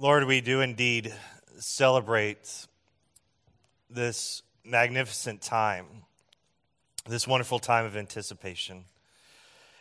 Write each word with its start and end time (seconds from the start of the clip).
Lord, 0.00 0.24
we 0.24 0.40
do 0.40 0.60
indeed 0.60 1.14
celebrate 1.60 2.66
this 3.88 4.42
magnificent 4.64 5.40
time, 5.40 5.86
this 7.08 7.28
wonderful 7.28 7.60
time 7.60 7.84
of 7.84 7.96
anticipation. 7.96 8.86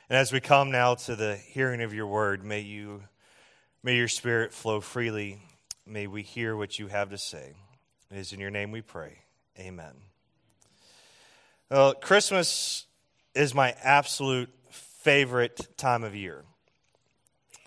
And 0.10 0.18
as 0.18 0.32
we 0.32 0.40
come 0.40 0.70
now 0.70 0.94
to 0.94 1.16
the 1.16 1.36
hearing 1.36 1.82
of 1.82 1.96
your 1.96 2.06
word, 2.06 2.44
may 2.44 2.60
you 2.60 3.02
may 3.82 3.96
your 3.96 4.08
spirit 4.08 4.54
flow 4.54 4.82
freely. 4.82 5.40
May 5.88 6.06
we 6.06 6.22
hear 6.22 6.56
what 6.56 6.78
you 6.78 6.90
have 6.90 7.10
to 7.10 7.18
say. 7.18 7.56
It 8.12 8.18
is 8.18 8.34
in 8.34 8.40
your 8.40 8.52
name 8.52 8.70
we 8.70 8.82
pray. 8.82 9.18
Amen. 9.58 9.96
Well, 11.72 11.96
Christmas 11.96 12.86
is 13.34 13.56
my 13.56 13.76
absolute 13.82 14.52
favorite 14.70 15.76
time 15.76 16.04
of 16.04 16.16
year. 16.16 16.44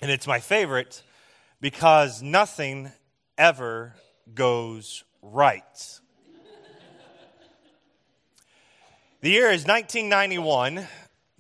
And 0.01 0.13
it's 0.13 0.29
my 0.29 0.39
favorite 0.39 1.03
because 1.61 2.23
nothing 2.23 2.93
ever 3.39 3.95
goes 4.35 5.05
right. 5.23 6.01
the 9.21 9.31
year 9.31 9.51
is 9.51 9.67
1991. 9.67 10.87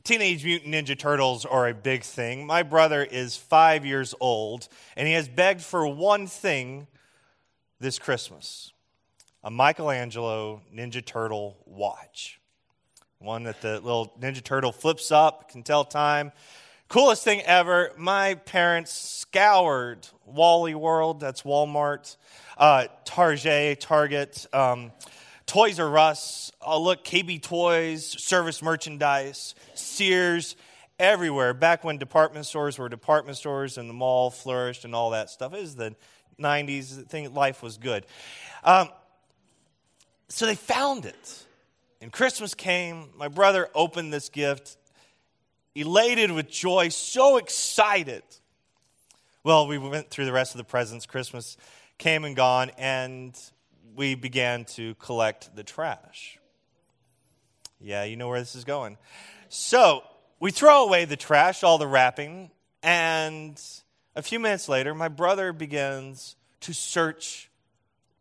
Teenage 0.04 0.44
Mutant 0.44 0.72
Ninja 0.72 0.96
Turtles 0.96 1.44
are 1.44 1.68
a 1.68 1.74
big 1.74 2.02
thing. 2.04 2.46
My 2.46 2.62
brother 2.62 3.02
is 3.02 3.36
five 3.36 3.84
years 3.84 4.14
old, 4.20 4.68
and 4.96 5.08
he 5.08 5.14
has 5.14 5.28
begged 5.28 5.62
for 5.62 5.86
one 5.86 6.28
thing 6.28 6.86
this 7.80 7.98
Christmas 7.98 8.72
a 9.42 9.50
Michelangelo 9.50 10.60
Ninja 10.74 11.04
Turtle 11.04 11.56
watch. 11.66 12.40
One 13.18 13.44
that 13.44 13.60
the 13.62 13.74
little 13.74 14.12
Ninja 14.20 14.42
Turtle 14.42 14.72
flips 14.72 15.10
up, 15.10 15.50
can 15.50 15.62
tell 15.62 15.84
time. 15.84 16.32
Coolest 16.88 17.24
thing 17.24 17.42
ever, 17.42 17.90
my 17.96 18.34
parents 18.34 18.92
scoured 18.92 20.06
Wally 20.24 20.74
World, 20.76 21.18
that's 21.18 21.42
Walmart, 21.42 22.16
uh, 22.56 22.86
Target, 23.04 23.80
Target, 23.80 24.46
um, 24.52 24.92
Toys 25.46 25.80
R 25.80 25.98
Us, 25.98 26.52
oh, 26.60 26.80
look, 26.80 27.04
KB 27.04 27.42
Toys, 27.42 28.06
service 28.06 28.62
merchandise, 28.62 29.56
Sears, 29.74 30.54
everywhere. 30.98 31.54
Back 31.54 31.82
when 31.82 31.98
department 31.98 32.46
stores 32.46 32.78
were 32.78 32.88
department 32.88 33.36
stores 33.36 33.78
and 33.78 33.90
the 33.90 33.94
mall 33.94 34.30
flourished 34.30 34.84
and 34.84 34.94
all 34.94 35.10
that 35.10 35.28
stuff. 35.28 35.54
It 35.54 35.60
was 35.60 35.74
the 35.74 35.96
90s, 36.40 37.00
I 37.00 37.02
think 37.02 37.34
life 37.34 37.62
was 37.62 37.78
good. 37.78 38.06
Um, 38.62 38.90
so 40.28 40.46
they 40.46 40.54
found 40.54 41.04
it. 41.04 41.44
And 42.00 42.12
Christmas 42.12 42.54
came. 42.54 43.08
My 43.16 43.28
brother 43.28 43.68
opened 43.74 44.12
this 44.12 44.28
gift, 44.28 44.76
elated 45.76 46.32
with 46.32 46.48
joy, 46.48 46.88
so 46.88 47.36
excited. 47.36 48.22
Well, 49.44 49.68
we 49.68 49.78
went 49.78 50.10
through 50.10 50.24
the 50.24 50.32
rest 50.32 50.54
of 50.54 50.58
the 50.58 50.64
presents. 50.64 51.06
Christmas 51.06 51.56
came 51.98 52.24
and 52.24 52.34
gone, 52.34 52.70
and 52.78 53.38
we 53.94 54.14
began 54.14 54.64
to 54.64 54.94
collect 54.96 55.54
the 55.54 55.62
trash. 55.62 56.38
Yeah, 57.80 58.04
you 58.04 58.16
know 58.16 58.28
where 58.28 58.40
this 58.40 58.56
is 58.56 58.64
going. 58.64 58.96
So 59.48 60.02
we 60.40 60.50
throw 60.50 60.84
away 60.84 61.04
the 61.04 61.16
trash, 61.16 61.62
all 61.62 61.78
the 61.78 61.86
wrapping, 61.86 62.50
and 62.82 63.62
a 64.16 64.22
few 64.22 64.40
minutes 64.40 64.68
later, 64.68 64.94
my 64.94 65.08
brother 65.08 65.52
begins 65.52 66.36
to 66.60 66.72
search 66.72 67.50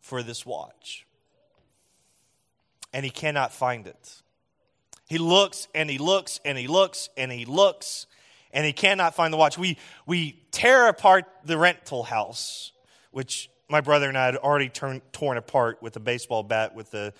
for 0.02 0.22
this 0.22 0.46
watch 0.46 1.06
and 2.96 3.04
he 3.04 3.12
cannot 3.12 3.52
find 3.52 3.88
it. 3.88 4.22
He 5.08 5.18
looks 5.18 5.68
and 5.76 5.90
he 5.90 5.98
looks 5.98 6.40
and 6.44 6.58
he 6.58 6.68
looks 6.68 7.10
and 7.16 7.32
he 7.32 7.46
looks 7.46 8.08
and 8.52 8.66
he 8.66 8.74
cannot 8.74 9.16
find 9.16 9.34
the 9.34 9.38
watch. 9.38 9.58
We, 9.58 9.78
we 10.06 10.42
tear 10.52 10.88
apart 10.88 11.26
the 11.44 11.58
rental 11.58 12.04
house, 12.04 12.72
which 13.12 13.50
my 13.70 13.82
brother 13.82 14.08
and 14.08 14.18
I 14.18 14.26
had 14.26 14.38
already 14.38 14.70
turn, 14.70 15.02
torn 15.12 15.38
apart 15.38 15.82
with 15.82 15.96
a 15.96 16.00
baseball 16.00 16.44
bat 16.44 16.74
with 16.74 16.92
the, 16.92 17.14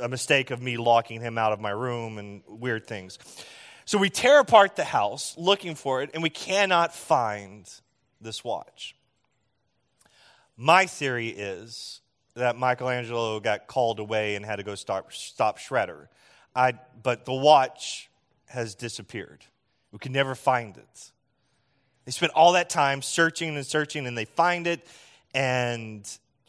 a 0.00 0.08
mistake 0.08 0.50
of 0.50 0.60
me 0.60 0.76
locking 0.76 1.20
him 1.20 1.38
out 1.38 1.52
of 1.52 1.60
my 1.60 1.70
room 1.70 2.18
and 2.18 2.42
weird 2.48 2.86
things. 2.86 3.18
So 3.84 3.98
we 3.98 4.10
tear 4.10 4.40
apart 4.40 4.76
the 4.76 4.84
house 4.84 5.34
looking 5.36 5.74
for 5.74 6.02
it, 6.02 6.10
and 6.14 6.22
we 6.22 6.30
cannot 6.30 6.94
find 6.94 7.68
this 8.20 8.44
watch. 8.44 8.94
My 10.56 10.86
theory 10.86 11.28
is 11.28 12.00
that 12.34 12.56
Michelangelo 12.56 13.40
got 13.40 13.66
called 13.66 13.98
away 13.98 14.36
and 14.36 14.44
had 14.44 14.56
to 14.56 14.62
go 14.62 14.74
stop, 14.74 15.12
stop 15.12 15.58
Shredder. 15.58 16.08
I, 16.54 16.74
but 17.02 17.24
the 17.24 17.32
watch 17.32 18.10
has 18.46 18.74
disappeared. 18.74 19.44
We 19.92 19.98
can 19.98 20.12
never 20.12 20.34
find 20.34 20.76
it. 20.76 21.12
They 22.04 22.12
spent 22.12 22.32
all 22.32 22.52
that 22.52 22.70
time 22.70 23.02
searching 23.02 23.56
and 23.56 23.64
searching, 23.64 24.06
and 24.06 24.16
they 24.16 24.24
find 24.24 24.66
it, 24.66 24.86
and 25.34 26.04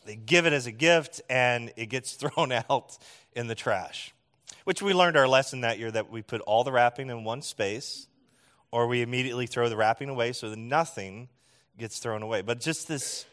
they 0.05 0.15
give 0.15 0.45
it 0.45 0.53
as 0.53 0.65
a 0.65 0.71
gift, 0.71 1.21
and 1.29 1.71
it 1.75 1.87
gets 1.87 2.13
thrown 2.15 2.51
out 2.51 2.97
in 3.33 3.47
the 3.47 3.55
trash. 3.55 4.13
Which 4.63 4.81
we 4.81 4.93
learned 4.93 5.17
our 5.17 5.27
lesson 5.27 5.61
that 5.61 5.79
year 5.79 5.91
that 5.91 6.09
we 6.09 6.21
put 6.21 6.41
all 6.41 6.63
the 6.63 6.71
wrapping 6.71 7.09
in 7.09 7.23
one 7.23 7.41
space, 7.41 8.07
or 8.71 8.87
we 8.87 9.01
immediately 9.01 9.47
throw 9.47 9.69
the 9.69 9.77
wrapping 9.77 10.09
away 10.09 10.33
so 10.33 10.49
that 10.49 10.57
nothing 10.57 11.29
gets 11.77 11.99
thrown 11.99 12.23
away. 12.23 12.41
But 12.41 12.59
just 12.59 12.87
this 12.87 13.25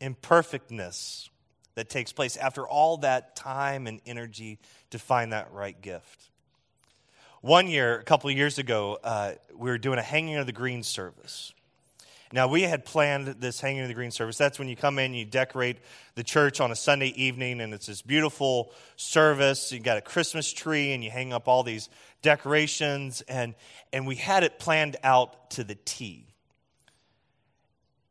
imperfectness 0.00 1.29
that 1.74 1.88
takes 1.88 2.12
place 2.12 2.36
after 2.36 2.66
all 2.66 2.98
that 2.98 3.36
time 3.36 3.86
and 3.86 4.00
energy 4.06 4.58
to 4.90 4.98
find 4.98 5.32
that 5.32 5.52
right 5.52 5.80
gift. 5.80 6.30
One 7.42 7.68
year, 7.68 7.98
a 7.98 8.04
couple 8.04 8.28
of 8.28 8.36
years 8.36 8.58
ago, 8.58 8.98
uh, 9.02 9.32
we 9.54 9.70
were 9.70 9.78
doing 9.78 9.98
a 9.98 10.02
hanging 10.02 10.36
of 10.36 10.46
the 10.46 10.52
green 10.52 10.82
service. 10.82 11.54
Now, 12.32 12.46
we 12.46 12.62
had 12.62 12.84
planned 12.84 13.26
this 13.26 13.60
hanging 13.60 13.82
of 13.82 13.88
the 13.88 13.94
green 13.94 14.12
service. 14.12 14.36
That's 14.36 14.58
when 14.58 14.68
you 14.68 14.76
come 14.76 15.00
in, 15.00 15.14
you 15.14 15.24
decorate 15.24 15.78
the 16.14 16.22
church 16.22 16.60
on 16.60 16.70
a 16.70 16.76
Sunday 16.76 17.08
evening, 17.16 17.60
and 17.60 17.74
it's 17.74 17.86
this 17.86 18.02
beautiful 18.02 18.72
service. 18.94 19.72
You 19.72 19.80
got 19.80 19.96
a 19.96 20.00
Christmas 20.00 20.52
tree, 20.52 20.92
and 20.92 21.02
you 21.02 21.10
hang 21.10 21.32
up 21.32 21.48
all 21.48 21.64
these 21.64 21.88
decorations, 22.22 23.22
and, 23.22 23.54
and 23.92 24.06
we 24.06 24.14
had 24.14 24.44
it 24.44 24.60
planned 24.60 24.96
out 25.02 25.50
to 25.52 25.64
the 25.64 25.76
T. 25.84 26.26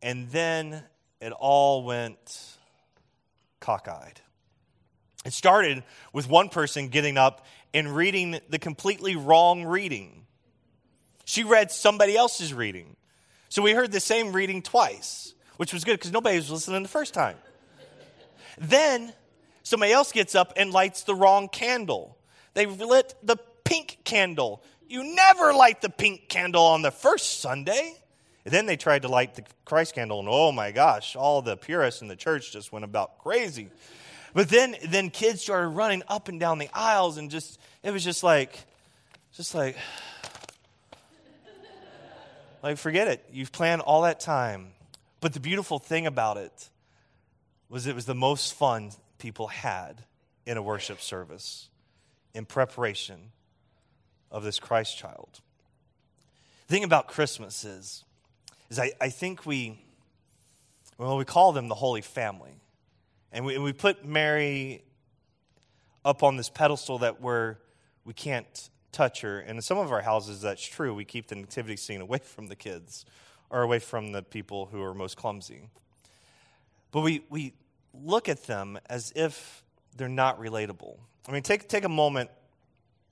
And 0.02 0.30
then 0.31 0.84
it 1.22 1.31
all 1.31 1.84
went 1.84 2.58
cockeyed. 3.59 4.22
It 5.25 5.34
started 5.34 5.84
with 6.14 6.30
one 6.30 6.50
person 6.50 6.88
getting 6.88 7.18
up 7.18 7.46
and 7.74 7.96
reading 7.96 8.40
the 8.50 8.59
completely 8.59 9.16
wrong 9.16 9.64
reading. 9.64 10.25
She 11.25 11.44
read 11.44 11.72
somebody 11.72 12.16
else's 12.16 12.53
reading. 12.53 12.96
So 13.50 13.62
we 13.62 13.74
heard 13.74 13.92
the 13.92 14.00
same 14.00 14.31
reading 14.31 14.62
twice, 14.62 15.34
which 15.58 15.74
was 15.74 15.84
good 15.84 16.00
because 16.00 16.12
nobody 16.12 16.38
was 16.38 16.50
listening 16.50 16.84
the 16.84 16.90
first 16.90 17.14
time. 17.14 17.36
then 18.58 19.14
somebody 19.64 19.92
else 19.92 20.12
gets 20.12 20.36
up 20.36 20.53
and 20.56 20.72
lights 20.72 21.03
the 21.03 21.16
wrong 21.16 21.50
candle. 21.50 22.18
They 22.53 22.66
lit 22.66 23.14
the 23.22 23.38
pink 23.64 24.00
candle. 24.03 24.64
You 24.88 25.03
never 25.16 25.53
light 25.53 25.81
the 25.81 25.90
pink 25.90 26.30
candle 26.30 26.64
on 26.64 26.81
the 26.81 26.92
first 26.92 27.42
Sunday. 27.42 27.94
Then 28.50 28.66
they 28.66 28.78
tried 28.78 29.04
to 29.04 29.08
light 29.08 29.36
the 29.36 29.44
Christ 29.66 29.96
candle, 29.96 30.20
and 30.20 30.28
oh 30.30 30.52
my 30.52 30.72
gosh, 30.72 31.16
all 31.16 31.42
the 31.42 31.58
purists 31.58 32.02
in 32.02 32.08
the 32.08 32.16
church 32.16 32.52
just 32.52 32.72
went 32.72 32.86
about 32.86 33.20
crazy. 33.20 33.70
But 34.34 34.50
then, 34.50 34.76
then 34.88 35.10
kids 35.10 35.42
started 35.42 35.70
running 35.70 36.04
up 36.08 36.28
and 36.28 36.40
down 36.40 36.58
the 36.58 36.70
aisles, 36.74 37.18
and 37.18 37.32
just 37.32 37.60
it 37.84 37.92
was 37.92 38.04
just 38.04 38.24
like, 38.24 38.58
just 39.34 39.56
like, 39.56 39.76
like 42.64 42.78
forget 42.78 43.08
it. 43.08 43.26
You've 43.32 43.52
planned 43.52 43.82
all 43.82 44.04
that 44.04 44.20
time. 44.20 44.74
But 45.22 45.34
the 45.34 45.40
beautiful 45.40 45.80
thing 45.80 46.06
about 46.06 46.38
it 46.38 46.70
was 47.70 47.88
it 47.88 47.96
was 47.96 48.06
the 48.06 48.16
most 48.16 48.54
fun 48.54 48.92
people 49.18 49.48
had 49.48 50.04
in 50.46 50.58
a 50.58 50.62
worship 50.62 51.02
service 51.02 51.70
in 52.34 52.46
preparation 52.46 53.31
of 54.31 54.44
this 54.44 54.60
Christ 54.60 54.98
child. 54.98 55.42
The 56.68 56.74
thing 56.74 56.84
about 56.84 57.08
Christmas 57.08 57.66
is 57.66 58.04
is 58.69 58.80
I, 58.80 58.91
I 59.02 59.09
think 59.09 59.46
we, 59.46 59.80
well, 60.97 61.18
we 61.18 61.25
call 61.25 61.51
them 61.51 61.68
the 61.68 61.75
Holy 61.75 62.01
Family. 62.01 62.54
And 63.31 63.45
we, 63.45 63.57
we 63.57 63.74
put 63.74 64.06
Mary 64.06 64.83
up 66.04 66.24
on 66.24 66.38
this 66.38 66.50
pedestal 66.50 67.00
that 67.00 67.21
we're, 67.21 67.57
we 68.06 68.13
can't 68.13 68.69
touch 68.92 69.21
her. 69.21 69.39
And 69.39 69.57
in 69.57 69.62
some 69.62 69.77
of 69.77 69.92
our 69.92 70.01
houses, 70.01 70.42
that's 70.42 70.66
true. 70.66 70.94
We 70.94 71.06
keep 71.06 71.27
the 71.27 71.36
nativity 71.36 71.77
scene 71.77 72.01
away 72.01 72.19
from 72.19 72.48
the 72.48 72.56
kids 72.56 73.06
or 73.50 73.62
away 73.62 73.80
from 73.80 74.12
the 74.12 74.21
people 74.21 74.68
who 74.71 74.81
are 74.81 74.94
most 74.94 75.18
clumsy. 75.18 75.69
But 76.92 77.01
we, 77.01 77.24
we 77.30 77.54
look 77.94 78.30
at 78.30 78.44
them 78.44 78.80
as 78.89 79.12
if 79.16 79.63
they're 79.95 80.07
not 80.07 80.39
relatable. 80.39 80.98
I 81.27 81.31
mean, 81.31 81.44
take, 81.44 81.68
take 81.68 81.83
a 81.83 81.89
moment 81.89 82.30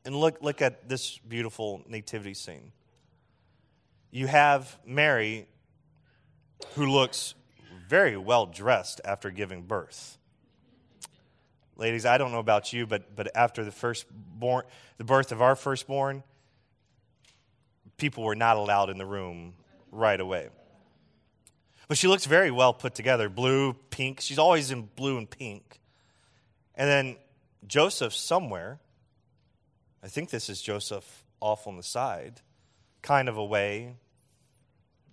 and 0.06 0.16
look, 0.16 0.42
look 0.42 0.62
at 0.62 0.88
this 0.88 1.18
beautiful 1.18 1.84
nativity 1.88 2.34
scene 2.34 2.72
you 4.18 4.26
have 4.26 4.80
Mary, 4.84 5.46
who 6.74 6.88
looks 6.88 7.36
very 7.88 8.18
well 8.18 8.48
dressed 8.48 9.00
after 9.06 9.30
giving 9.30 9.62
birth. 9.62 10.18
Ladies, 11.76 12.04
I 12.04 12.18
don't 12.18 12.32
know 12.32 12.40
about 12.40 12.74
you, 12.74 12.88
but, 12.88 13.16
but 13.16 13.30
after 13.36 13.64
the 13.64 13.72
firstborn, 13.72 14.66
the 14.98 15.04
birth 15.04 15.32
of 15.32 15.44
our 15.44 15.56
firstborn, 15.56 16.24
people 17.98 18.24
were 18.24 18.36
not 18.36 18.58
allowed 18.58 18.90
in 18.90 18.98
the 18.98 19.06
room 19.06 19.54
right 19.92 20.20
away. 20.20 20.50
But 21.88 22.00
she 22.00 22.08
looks 22.08 22.26
very 22.26 22.50
well 22.50 22.74
put 22.74 22.96
together 22.96 23.30
blue, 23.30 23.74
pink. 23.92 24.20
She's 24.20 24.40
always 24.40 24.72
in 24.72 24.90
blue 24.96 25.20
and 25.20 25.30
pink. 25.30 25.80
And 26.74 26.90
then 26.90 27.18
Joseph, 27.68 28.16
somewhere, 28.16 28.80
I 30.04 30.08
think 30.08 30.32
this 30.32 30.50
is 30.50 30.60
Joseph 30.60 31.24
off 31.40 31.68
on 31.68 31.78
the 31.78 31.84
side, 31.84 32.42
kind 33.04 33.30
of 33.30 33.38
away, 33.38 33.98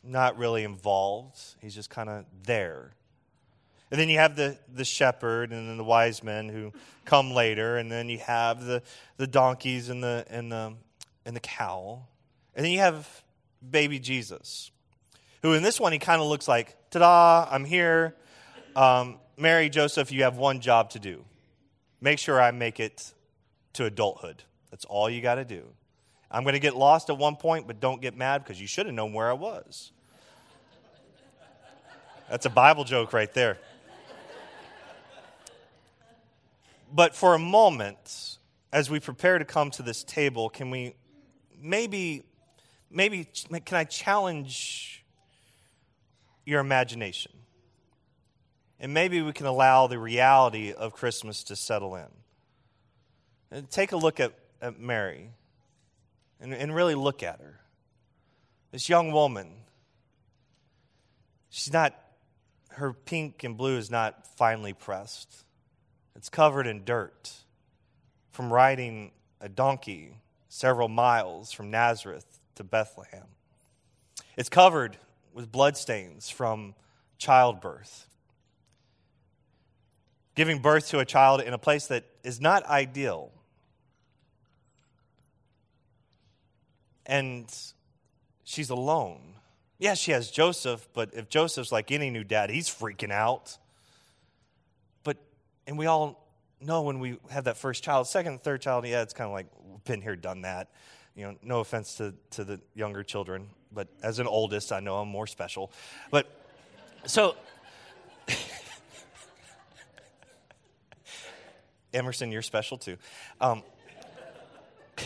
not 0.04 0.38
really 0.38 0.64
involved. 0.64 1.40
He's 1.60 1.74
just 1.74 1.90
kind 1.90 2.08
of 2.08 2.24
there. 2.44 2.92
And 3.90 4.00
then 4.00 4.08
you 4.08 4.18
have 4.18 4.36
the, 4.36 4.58
the 4.72 4.84
shepherd 4.84 5.52
and 5.52 5.68
then 5.68 5.76
the 5.76 5.84
wise 5.84 6.22
men 6.22 6.48
who 6.48 6.72
come 7.04 7.32
later. 7.32 7.76
And 7.76 7.90
then 7.90 8.08
you 8.08 8.18
have 8.18 8.64
the, 8.64 8.82
the 9.16 9.26
donkeys 9.26 9.88
and 9.88 10.02
the, 10.02 10.24
and, 10.28 10.50
the, 10.50 10.74
and 11.24 11.36
the 11.36 11.40
cow. 11.40 12.02
And 12.54 12.64
then 12.64 12.72
you 12.72 12.80
have 12.80 13.08
baby 13.68 13.98
Jesus, 13.98 14.70
who 15.42 15.52
in 15.52 15.62
this 15.62 15.78
one, 15.78 15.92
he 15.92 15.98
kind 15.98 16.20
of 16.20 16.28
looks 16.28 16.48
like, 16.48 16.76
ta 16.90 16.98
da, 16.98 17.48
I'm 17.50 17.64
here. 17.64 18.14
Um, 18.74 19.18
Mary, 19.36 19.68
Joseph, 19.68 20.12
you 20.12 20.24
have 20.24 20.36
one 20.36 20.60
job 20.60 20.90
to 20.90 20.98
do 20.98 21.24
make 22.04 22.18
sure 22.18 22.40
I 22.40 22.50
make 22.50 22.78
it 22.78 23.12
to 23.72 23.86
adulthood. 23.86 24.42
That's 24.70 24.84
all 24.84 25.08
you 25.08 25.22
got 25.22 25.36
to 25.36 25.44
do. 25.44 25.64
I'm 26.30 26.42
going 26.42 26.52
to 26.52 26.60
get 26.60 26.76
lost 26.76 27.08
at 27.08 27.16
one 27.16 27.36
point, 27.36 27.66
but 27.66 27.80
don't 27.80 28.02
get 28.02 28.16
mad 28.16 28.44
because 28.44 28.60
you 28.60 28.66
should 28.66 28.86
have 28.86 28.94
known 28.94 29.12
where 29.14 29.30
I 29.30 29.32
was. 29.32 29.90
That's 32.30 32.46
a 32.46 32.50
Bible 32.50 32.84
joke 32.84 33.12
right 33.12 33.32
there. 33.34 33.58
But 36.92 37.14
for 37.14 37.34
a 37.34 37.38
moment, 37.38 38.38
as 38.72 38.88
we 38.88 39.00
prepare 39.00 39.38
to 39.38 39.44
come 39.44 39.70
to 39.72 39.82
this 39.82 40.04
table, 40.04 40.48
can 40.48 40.70
we 40.70 40.94
maybe, 41.60 42.24
maybe, 42.90 43.26
can 43.64 43.76
I 43.78 43.84
challenge 43.84 45.04
your 46.44 46.60
imagination? 46.60 47.32
And 48.78 48.94
maybe 48.94 49.22
we 49.22 49.32
can 49.32 49.46
allow 49.46 49.86
the 49.86 49.98
reality 49.98 50.72
of 50.72 50.92
Christmas 50.92 51.42
to 51.44 51.56
settle 51.56 51.96
in. 51.96 52.08
And 53.50 53.70
take 53.70 53.92
a 53.92 53.96
look 53.96 54.20
at, 54.20 54.32
at 54.60 54.78
Mary 54.78 55.30
and, 56.40 56.52
and 56.52 56.74
really 56.74 56.94
look 56.94 57.22
at 57.22 57.40
her. 57.40 57.60
This 58.72 58.88
young 58.88 59.12
woman, 59.12 59.52
she's 61.48 61.72
not, 61.72 61.94
her 62.74 62.92
pink 62.92 63.44
and 63.44 63.56
blue 63.56 63.76
is 63.76 63.90
not 63.90 64.26
finely 64.36 64.72
pressed. 64.72 65.44
It's 66.16 66.28
covered 66.28 66.66
in 66.66 66.84
dirt 66.84 67.32
from 68.30 68.52
riding 68.52 69.12
a 69.40 69.48
donkey 69.48 70.18
several 70.48 70.88
miles 70.88 71.52
from 71.52 71.70
Nazareth 71.70 72.40
to 72.56 72.64
Bethlehem. 72.64 73.26
It's 74.36 74.48
covered 74.48 74.96
with 75.32 75.50
bloodstains 75.50 76.30
from 76.30 76.74
childbirth. 77.18 78.06
Giving 80.34 80.60
birth 80.60 80.88
to 80.88 80.98
a 80.98 81.04
child 81.04 81.40
in 81.40 81.52
a 81.52 81.58
place 81.58 81.86
that 81.88 82.04
is 82.24 82.40
not 82.40 82.64
ideal. 82.66 83.30
And 87.06 87.52
she's 88.42 88.70
alone. 88.70 89.33
Yes, 89.84 89.98
she 89.98 90.12
has 90.12 90.30
Joseph, 90.30 90.88
but 90.94 91.10
if 91.12 91.28
Joseph's 91.28 91.70
like 91.70 91.92
any 91.92 92.08
new 92.08 92.24
dad, 92.24 92.48
he's 92.48 92.70
freaking 92.70 93.12
out. 93.12 93.58
But, 95.02 95.18
and 95.66 95.76
we 95.76 95.84
all 95.84 96.26
know 96.58 96.80
when 96.80 97.00
we 97.00 97.18
have 97.28 97.44
that 97.44 97.58
first 97.58 97.84
child, 97.84 98.06
second, 98.06 98.42
third 98.42 98.62
child, 98.62 98.86
yeah, 98.86 99.02
it's 99.02 99.12
kind 99.12 99.28
of 99.28 99.34
like, 99.34 99.44
been 99.84 100.00
here, 100.00 100.16
done 100.16 100.40
that. 100.40 100.70
You 101.14 101.26
know, 101.26 101.36
no 101.42 101.60
offense 101.60 101.96
to, 101.96 102.14
to 102.30 102.44
the 102.44 102.62
younger 102.74 103.02
children, 103.02 103.50
but 103.72 103.88
as 104.02 104.20
an 104.20 104.26
oldest, 104.26 104.72
I 104.72 104.80
know 104.80 104.96
I'm 104.96 105.08
more 105.08 105.26
special. 105.26 105.70
But 106.10 106.28
so, 107.04 107.36
Emerson, 111.92 112.32
you're 112.32 112.40
special 112.40 112.78
too. 112.78 112.96
Um, 113.38 113.62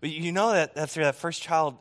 but 0.00 0.10
you 0.10 0.32
know 0.32 0.50
that 0.50 0.76
after 0.76 1.04
that 1.04 1.14
first 1.14 1.42
child, 1.42 1.76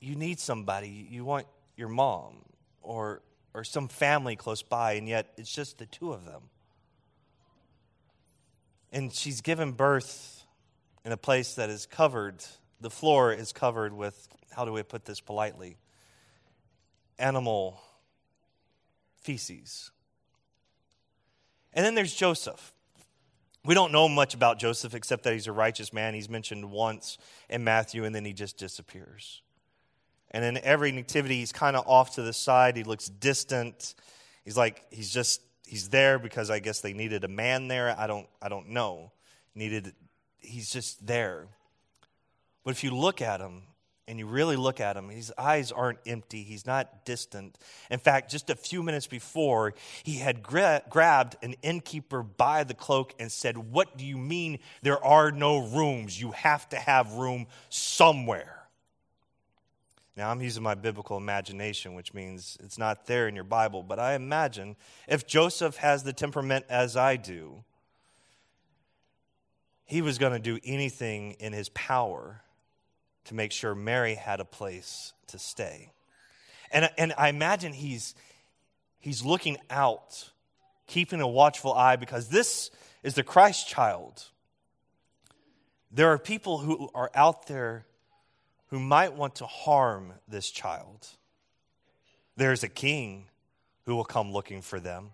you 0.00 0.16
need 0.16 0.40
somebody. 0.40 1.06
You 1.10 1.24
want 1.24 1.46
your 1.76 1.88
mom 1.88 2.44
or 2.82 3.22
or 3.54 3.64
some 3.64 3.88
family 3.88 4.36
close 4.36 4.62
by, 4.62 4.92
and 4.92 5.08
yet 5.08 5.32
it's 5.36 5.52
just 5.52 5.78
the 5.78 5.86
two 5.86 6.12
of 6.12 6.24
them. 6.24 6.42
And 8.92 9.12
she's 9.12 9.40
given 9.40 9.72
birth 9.72 10.44
in 11.04 11.12
a 11.12 11.16
place 11.16 11.54
that 11.54 11.70
is 11.70 11.86
covered, 11.86 12.44
the 12.80 12.90
floor 12.90 13.32
is 13.32 13.52
covered 13.52 13.92
with, 13.92 14.28
how 14.54 14.64
do 14.64 14.72
we 14.72 14.82
put 14.82 15.04
this 15.04 15.20
politely? 15.20 15.78
Animal 17.18 17.80
feces. 19.20 19.90
And 21.72 21.84
then 21.84 21.94
there's 21.94 22.14
Joseph. 22.14 22.72
We 23.64 23.74
don't 23.74 23.92
know 23.92 24.08
much 24.08 24.34
about 24.34 24.58
Joseph 24.58 24.94
except 24.94 25.24
that 25.24 25.32
he's 25.32 25.46
a 25.46 25.52
righteous 25.52 25.92
man. 25.92 26.14
He's 26.14 26.28
mentioned 26.28 26.70
once 26.70 27.18
in 27.48 27.62
Matthew, 27.62 28.04
and 28.04 28.14
then 28.14 28.24
he 28.24 28.32
just 28.32 28.56
disappears. 28.56 29.42
And 30.30 30.44
in 30.44 30.58
every 30.58 30.92
nativity, 30.92 31.38
he's 31.38 31.52
kind 31.52 31.76
of 31.76 31.86
off 31.88 32.14
to 32.14 32.22
the 32.22 32.32
side. 32.32 32.76
He 32.76 32.84
looks 32.84 33.08
distant. 33.08 33.94
He's 34.44 34.56
like, 34.56 34.84
he's 34.90 35.10
just, 35.10 35.42
he's 35.66 35.88
there 35.88 36.18
because 36.18 36.50
I 36.50 36.60
guess 36.60 36.80
they 36.80 36.92
needed 36.92 37.24
a 37.24 37.28
man 37.28 37.68
there. 37.68 37.94
I 37.98 38.06
don't, 38.06 38.28
I 38.40 38.48
don't 38.48 38.70
know. 38.70 39.12
Needed, 39.54 39.92
he's 40.38 40.70
just 40.70 41.06
there. 41.06 41.48
But 42.64 42.70
if 42.72 42.84
you 42.84 42.94
look 42.94 43.20
at 43.20 43.40
him, 43.40 43.62
and 44.10 44.18
you 44.18 44.26
really 44.26 44.56
look 44.56 44.80
at 44.80 44.96
him, 44.96 45.08
his 45.08 45.32
eyes 45.38 45.70
aren't 45.70 46.00
empty. 46.04 46.42
He's 46.42 46.66
not 46.66 47.04
distant. 47.04 47.56
In 47.92 48.00
fact, 48.00 48.28
just 48.28 48.50
a 48.50 48.56
few 48.56 48.82
minutes 48.82 49.06
before, 49.06 49.72
he 50.02 50.16
had 50.16 50.42
gra- 50.42 50.82
grabbed 50.90 51.36
an 51.44 51.54
innkeeper 51.62 52.24
by 52.24 52.64
the 52.64 52.74
cloak 52.74 53.14
and 53.20 53.30
said, 53.30 53.56
What 53.56 53.96
do 53.96 54.04
you 54.04 54.18
mean 54.18 54.58
there 54.82 55.02
are 55.04 55.30
no 55.30 55.58
rooms? 55.58 56.20
You 56.20 56.32
have 56.32 56.68
to 56.70 56.76
have 56.76 57.12
room 57.12 57.46
somewhere. 57.68 58.59
Now, 60.20 60.28
I'm 60.28 60.42
using 60.42 60.62
my 60.62 60.74
biblical 60.74 61.16
imagination, 61.16 61.94
which 61.94 62.12
means 62.12 62.58
it's 62.62 62.76
not 62.76 63.06
there 63.06 63.26
in 63.26 63.34
your 63.34 63.42
Bible, 63.42 63.82
but 63.82 63.98
I 63.98 64.12
imagine 64.12 64.76
if 65.08 65.26
Joseph 65.26 65.76
has 65.76 66.02
the 66.02 66.12
temperament 66.12 66.66
as 66.68 66.94
I 66.94 67.16
do, 67.16 67.64
he 69.86 70.02
was 70.02 70.18
going 70.18 70.34
to 70.34 70.38
do 70.38 70.58
anything 70.62 71.36
in 71.40 71.54
his 71.54 71.70
power 71.70 72.42
to 73.24 73.34
make 73.34 73.50
sure 73.50 73.74
Mary 73.74 74.14
had 74.14 74.40
a 74.40 74.44
place 74.44 75.14
to 75.28 75.38
stay. 75.38 75.90
And, 76.70 76.90
and 76.98 77.14
I 77.16 77.30
imagine 77.30 77.72
he's, 77.72 78.14
he's 78.98 79.24
looking 79.24 79.56
out, 79.70 80.32
keeping 80.86 81.22
a 81.22 81.28
watchful 81.28 81.72
eye, 81.72 81.96
because 81.96 82.28
this 82.28 82.70
is 83.02 83.14
the 83.14 83.22
Christ 83.22 83.68
child. 83.68 84.24
There 85.90 86.08
are 86.08 86.18
people 86.18 86.58
who 86.58 86.90
are 86.94 87.10
out 87.14 87.46
there 87.46 87.86
who 88.70 88.78
might 88.78 89.14
want 89.14 89.36
to 89.36 89.46
harm 89.46 90.14
this 90.28 90.50
child. 90.50 91.08
There's 92.36 92.62
a 92.62 92.68
king 92.68 93.26
who 93.84 93.96
will 93.96 94.04
come 94.04 94.32
looking 94.32 94.62
for 94.62 94.80
them. 94.80 95.10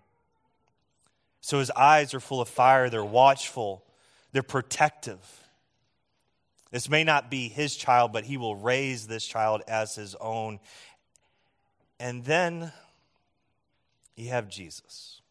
So 1.41 1.59
his 1.59 1.71
eyes 1.71 2.13
are 2.13 2.19
full 2.19 2.41
of 2.41 2.49
fire, 2.49 2.89
they're 2.89 3.03
watchful, 3.03 3.83
they're 4.31 4.43
protective. 4.43 5.19
This 6.71 6.89
may 6.89 7.03
not 7.03 7.31
be 7.31 7.47
his 7.47 7.75
child, 7.75 8.11
but 8.11 8.25
he 8.25 8.37
will 8.37 8.55
raise 8.55 9.07
this 9.07 9.25
child 9.25 9.61
as 9.67 9.95
his 9.95 10.15
own. 10.15 10.59
And 11.99 12.25
then 12.25 12.71
you 14.15 14.29
have 14.29 14.49
Jesus. 14.49 15.21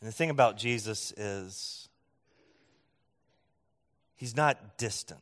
And 0.00 0.08
the 0.08 0.12
thing 0.12 0.30
about 0.30 0.56
Jesus 0.56 1.12
is, 1.16 1.88
he's 4.14 4.36
not 4.36 4.78
distant. 4.78 5.20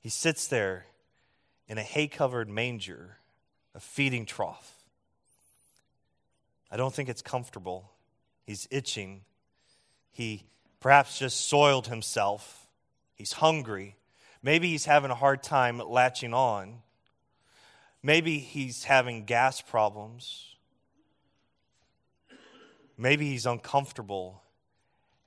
He 0.00 0.08
sits 0.08 0.46
there 0.46 0.86
in 1.66 1.78
a 1.78 1.82
hay 1.82 2.08
covered 2.08 2.48
manger, 2.48 3.18
a 3.74 3.80
feeding 3.80 4.26
trough. 4.26 4.74
I 6.70 6.76
don't 6.76 6.94
think 6.94 7.08
it's 7.08 7.22
comfortable. 7.22 7.90
He's 8.44 8.68
itching. 8.70 9.22
He 10.10 10.44
perhaps 10.80 11.18
just 11.18 11.48
soiled 11.48 11.88
himself. 11.88 12.66
He's 13.14 13.32
hungry. 13.32 13.96
Maybe 14.42 14.68
he's 14.68 14.84
having 14.84 15.10
a 15.10 15.14
hard 15.14 15.42
time 15.42 15.78
latching 15.78 16.32
on. 16.32 16.82
Maybe 18.02 18.38
he's 18.38 18.84
having 18.84 19.24
gas 19.24 19.60
problems. 19.60 20.54
Maybe 22.96 23.26
he's 23.26 23.46
uncomfortable 23.46 24.42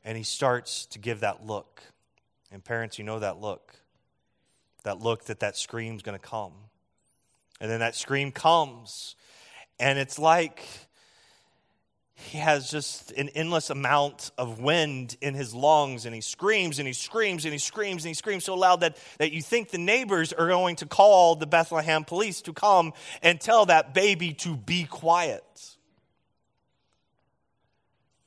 and 0.04 0.18
he 0.18 0.24
starts 0.24 0.86
to 0.88 1.00
give 1.00 1.20
that 1.20 1.46
look. 1.46 1.84
And 2.52 2.64
parents, 2.64 2.98
you 2.98 3.04
know 3.04 3.20
that 3.20 3.40
look 3.40 3.82
that 4.84 5.00
look 5.00 5.26
that 5.26 5.40
that 5.40 5.58
scream's 5.58 6.02
going 6.02 6.18
to 6.18 6.26
come. 6.26 6.54
And 7.60 7.70
then 7.70 7.80
that 7.80 7.96
scream 7.96 8.32
comes, 8.32 9.16
and 9.80 10.00
it's 10.00 10.18
like 10.18 10.66
he 12.16 12.38
has 12.38 12.70
just 12.70 13.12
an 13.14 13.30
endless 13.30 13.70
amount 13.70 14.32
of 14.38 14.60
wind 14.60 15.18
in 15.22 15.34
his 15.34 15.54
lungs 15.54 16.06
and 16.06 16.14
he 16.14 16.22
screams 16.22 16.78
and 16.78 16.88
he 16.88 16.94
screams 16.94 17.46
and 17.46 17.52
he 17.52 17.58
screams 17.58 18.04
and 18.04 18.10
he 18.10 18.14
screams 18.14 18.46
so 18.46 18.54
loud 18.56 18.82
that, 18.82 18.98
that 19.18 19.32
you 19.32 19.42
think 19.42 19.70
the 19.70 19.78
neighbors 19.78 20.32
are 20.32 20.48
going 20.48 20.76
to 20.76 20.86
call 20.86 21.36
the 21.36 21.48
Bethlehem 21.48 22.04
police 22.04 22.42
to 22.42 22.54
come 22.54 22.94
and 23.24 23.42
tell 23.42 23.66
that 23.66 23.94
baby 23.94 24.34
to 24.34 24.56
be 24.56 24.84
quiet. 24.84 25.44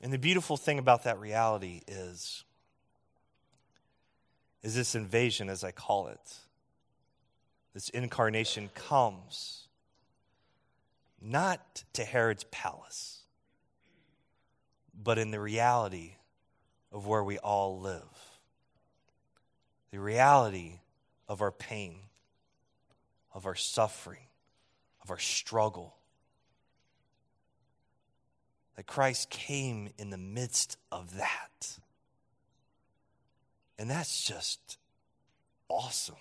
And 0.00 0.12
the 0.12 0.18
beautiful 0.18 0.56
thing 0.56 0.78
about 0.78 1.04
that 1.04 1.18
reality 1.18 1.82
is 1.86 2.44
is 4.62 4.74
this 4.74 4.94
invasion 4.94 5.50
as 5.50 5.62
I 5.62 5.72
call 5.72 6.08
it. 6.08 6.38
This 7.74 7.88
incarnation 7.90 8.70
comes 8.74 9.68
not 11.20 11.84
to 11.94 12.04
Herod's 12.04 12.44
palace 12.44 13.24
but 15.02 15.18
in 15.18 15.30
the 15.30 15.40
reality 15.40 16.16
of 16.92 17.06
where 17.06 17.24
we 17.24 17.38
all 17.38 17.80
live. 17.80 18.02
The 19.90 19.98
reality 19.98 20.80
of 21.28 21.40
our 21.40 21.52
pain, 21.52 21.96
of 23.32 23.46
our 23.46 23.54
suffering, 23.54 24.26
of 25.02 25.10
our 25.10 25.18
struggle. 25.18 25.96
That 28.76 28.86
Christ 28.86 29.30
came 29.30 29.90
in 29.98 30.10
the 30.10 30.18
midst 30.18 30.78
of 30.90 31.16
that. 31.16 31.78
And 33.78 33.90
that's 33.90 34.24
just 34.24 34.78
awesome 35.68 36.16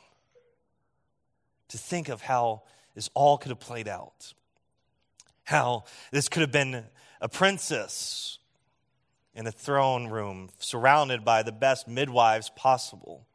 to 1.73 1.79
think 1.79 2.07
of 2.07 2.21
how 2.21 2.61
this 2.93 3.09
all 3.15 3.35
could 3.39 3.49
have 3.49 3.59
played 3.59 3.87
out. 3.87 4.35
How 5.43 5.85
this 6.11 6.29
could 6.29 6.41
have 6.41 6.51
been 6.51 6.85
a 7.19 7.27
princess 7.27 8.37
in 9.33 9.47
a 9.47 9.51
throne 9.51 10.05
room 10.05 10.51
surrounded 10.59 11.25
by 11.25 11.41
the 11.41 11.51
best 11.51 11.87
midwives 11.87 12.51
possible. 12.55 13.25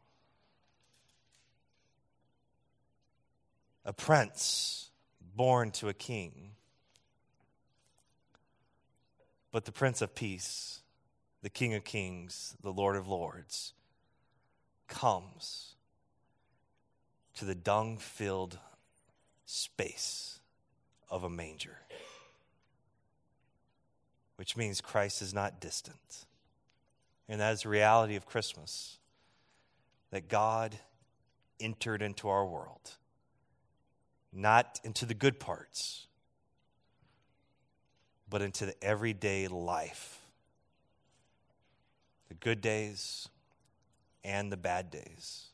A 3.84 3.92
prince 3.92 4.90
born 5.34 5.72
to 5.72 5.88
a 5.88 5.94
king. 5.94 6.52
But 9.50 9.64
the 9.64 9.72
Prince 9.72 10.00
of 10.00 10.14
Peace, 10.14 10.82
the 11.42 11.50
King 11.50 11.74
of 11.74 11.82
Kings, 11.82 12.54
the 12.62 12.72
Lord 12.72 12.94
of 12.94 13.08
Lords, 13.08 13.72
comes 14.86 15.74
to 17.38 17.44
the 17.44 17.54
dung 17.54 17.98
filled 17.98 18.58
space 19.44 20.40
of 21.10 21.24
a 21.24 21.30
manger 21.30 21.78
which 24.38 24.56
means 24.56 24.80
Christ 24.80 25.20
is 25.20 25.34
not 25.34 25.60
distant. 25.60 26.26
And 27.28 27.40
that 27.40 27.52
is 27.52 27.62
the 27.62 27.70
reality 27.70 28.14
of 28.14 28.24
Christmas 28.24 28.98
that 30.12 30.28
God 30.28 30.78
entered 31.58 32.02
into 32.02 32.28
our 32.28 32.46
world, 32.46 32.92
not 34.32 34.78
into 34.84 35.06
the 35.06 35.12
good 35.12 35.40
parts, 35.40 36.06
but 38.30 38.40
into 38.40 38.64
the 38.64 38.82
everyday 38.82 39.48
life 39.48 40.20
the 42.28 42.34
good 42.34 42.60
days 42.60 43.28
and 44.22 44.52
the 44.52 44.56
bad 44.56 44.90
days. 44.90 45.47